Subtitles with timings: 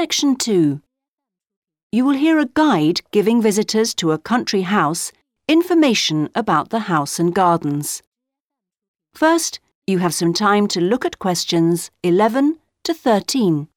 [0.00, 0.80] Section 2.
[1.92, 5.12] You will hear a guide giving visitors to a country house
[5.46, 8.02] information about the house and gardens.
[9.12, 13.68] First, you have some time to look at questions 11 to 13.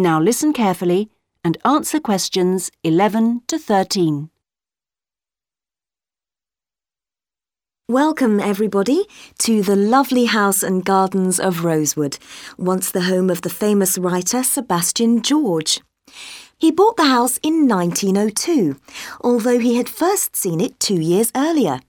[0.00, 1.10] Now listen carefully
[1.44, 4.30] and answer questions 11 to 13.
[7.86, 9.04] Welcome, everybody,
[9.40, 12.16] to the lovely house and gardens of Rosewood,
[12.56, 15.80] once the home of the famous writer Sebastian George.
[16.56, 18.80] He bought the house in 1902,
[19.20, 21.80] although he had first seen it two years earlier.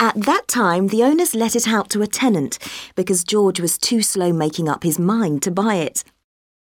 [0.00, 2.58] At that time, the owners let it out to a tenant
[2.96, 6.02] because George was too slow making up his mind to buy it.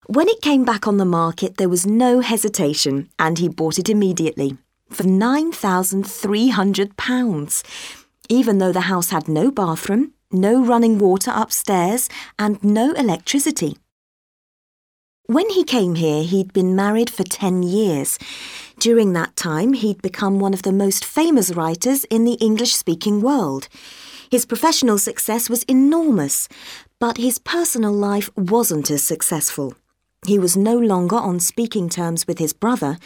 [0.07, 3.89] When it came back on the market, there was no hesitation, and he bought it
[3.89, 4.59] immediately
[4.91, 7.63] for £9,300,
[8.29, 13.77] even though the house had no bathroom, no running water upstairs, and no electricity.
[15.27, 18.19] When he came here, he'd been married for 10 years.
[18.81, 23.21] During that time, he'd become one of the most famous writers in the English speaking
[23.21, 23.69] world.
[24.29, 26.49] His professional success was enormous,
[26.99, 29.75] but his personal life wasn't as successful.
[30.31, 32.99] He was no longer on speaking terms with his brother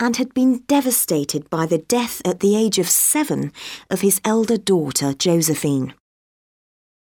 [0.00, 3.52] and had been devastated by the death at the age of seven
[3.88, 5.94] of his elder daughter, Josephine.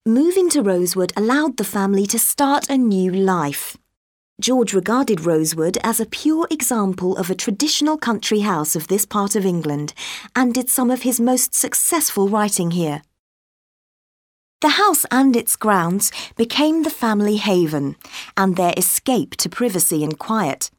[0.05, 3.75] Moving to Rosewood allowed the family to start a new life.
[4.39, 9.35] George regarded Rosewood as a pure example of a traditional country house of this part
[9.35, 9.95] of England
[10.35, 13.01] and did some of his most successful writing here.
[14.61, 17.97] The house and its grounds became the family haven
[18.37, 20.71] and their escape to privacy and quiet.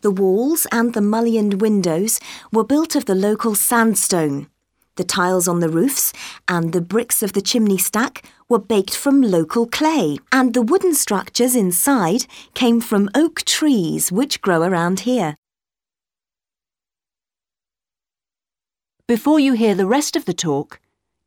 [0.00, 2.20] The walls and the mullioned windows
[2.52, 4.48] were built of the local sandstone.
[4.96, 6.12] The tiles on the roofs
[6.48, 10.94] and the bricks of the chimney stack were baked from local clay, and the wooden
[10.94, 15.36] structures inside came from oak trees which grow around here.
[19.06, 20.78] Before you hear the rest of the talk,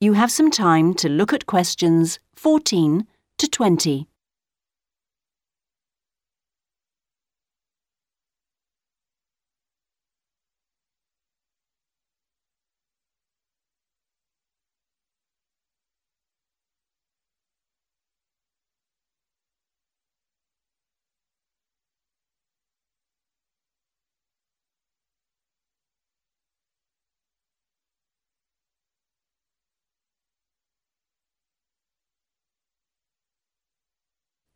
[0.01, 3.07] you have some time to look at questions 14
[3.37, 4.07] to 20.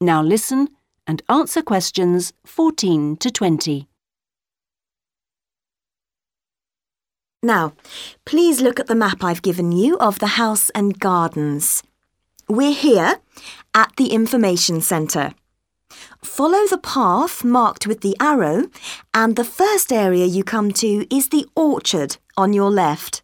[0.01, 0.69] Now listen
[1.05, 3.87] and answer questions 14 to 20.
[7.43, 7.73] Now,
[8.25, 11.83] please look at the map I've given you of the house and gardens.
[12.47, 13.19] We're here
[13.73, 15.33] at the information centre.
[16.23, 18.69] Follow the path marked with the arrow
[19.13, 23.21] and the first area you come to is the orchard on your left.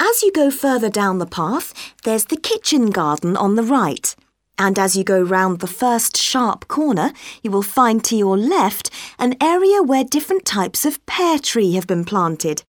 [0.00, 4.16] As you go further down the path, there's the kitchen garden on the right.
[4.60, 8.90] And as you go round the first sharp corner, you will find to your left
[9.18, 12.62] an area where different types of pear tree have been planted,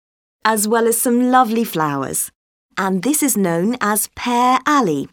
[0.45, 2.31] as well as some lovely flowers.
[2.77, 5.09] And this is known as Pear Alley,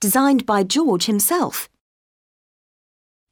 [0.00, 1.68] designed by George himself.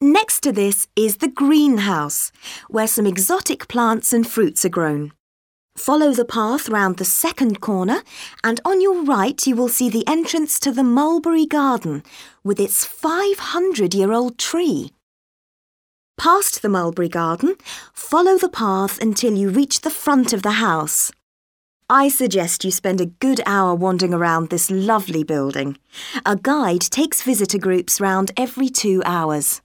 [0.01, 2.33] Next to this is the greenhouse,
[2.67, 5.13] where some exotic plants and fruits are grown.
[5.78, 8.03] Follow the path round the second corner,
[8.43, 12.03] and on your right you will see the entrance to the mulberry garden
[12.43, 14.91] with its 500 year old tree.
[16.19, 17.55] Past the mulberry garden,
[17.93, 21.12] follow the path until you reach the front of the house.
[21.88, 25.79] I suggest you spend a good hour wandering around this lovely building.
[26.26, 29.62] A guide takes visitor groups round every two hours.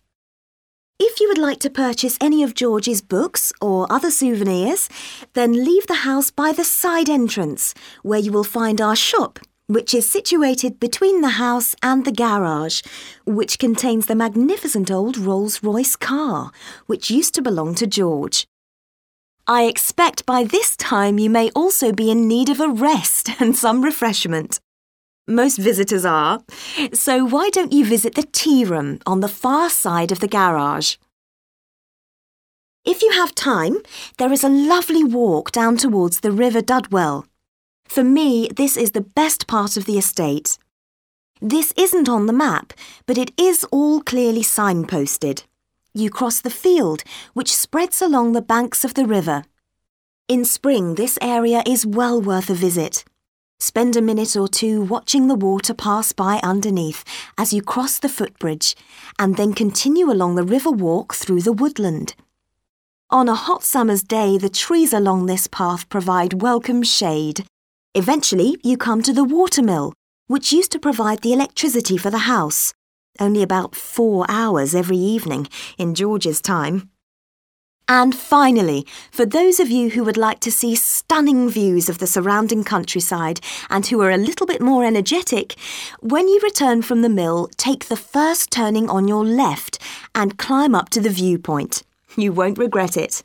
[0.99, 4.89] If you would like to purchase any of George's books or other souvenirs,
[5.33, 7.73] then leave the house by the side entrance,
[8.03, 12.83] where you will find our shop, which is situated between the house and the garage,
[13.25, 16.51] which contains the magnificent old Rolls Royce car,
[16.85, 18.45] which used to belong to George.
[19.47, 23.57] I expect by this time you may also be in need of a rest and
[23.57, 24.59] some refreshment.
[25.27, 26.41] Most visitors are.
[26.93, 30.97] So why don't you visit the tea room on the far side of the garage?
[32.83, 33.77] If you have time,
[34.17, 37.25] there is a lovely walk down towards the River Dudwell.
[37.85, 40.57] For me, this is the best part of the estate.
[41.41, 42.73] This isn't on the map,
[43.05, 45.43] but it is all clearly signposted.
[45.93, 47.03] You cross the field,
[47.33, 49.45] which spreads along the banks of the river.
[50.27, 53.05] In spring, this area is well worth a visit.
[53.63, 57.06] Spend a minute or two watching the water pass by underneath
[57.38, 58.75] as you cross the footbridge,
[59.18, 62.13] and then continue along the river walk through the woodland.
[63.10, 67.45] On a hot summer's day, the trees along this path provide welcome shade.
[67.95, 69.94] Eventually, you come to the watermill,
[70.27, 72.74] which used to provide the electricity for the house,
[73.18, 76.89] only about four hours every evening in George's time.
[77.88, 82.07] And finally, for those of you who would like to see stunning views of the
[82.07, 85.56] surrounding countryside and who are a little bit more energetic,
[86.00, 89.80] when you return from the mill, take the first turning on your left
[90.15, 91.83] and climb up to the viewpoint.
[92.15, 93.24] You won't regret it.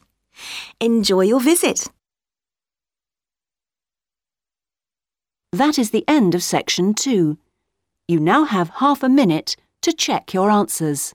[0.81, 1.87] Enjoy your visit.
[5.53, 7.39] That is the end of section two.
[8.07, 11.15] You now have half a minute to check your answers.